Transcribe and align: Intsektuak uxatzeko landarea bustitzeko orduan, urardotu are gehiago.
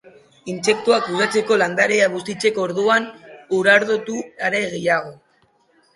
Intsektuak 0.53 1.09
uxatzeko 1.15 1.57
landarea 1.63 2.07
bustitzeko 2.15 2.65
orduan, 2.69 3.07
urardotu 3.59 4.17
are 4.49 4.67
gehiago. 4.73 5.17